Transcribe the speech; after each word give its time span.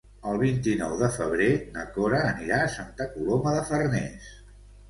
El 0.29 0.37
vint-i-nou 0.43 0.95
de 1.01 1.09
febrer 1.17 1.49
na 1.77 1.85
Cora 1.97 2.23
anirà 2.31 2.57
a 2.65 2.73
Santa 2.79 3.11
Coloma 3.13 3.55
de 3.59 3.63
Farners. 3.73 4.35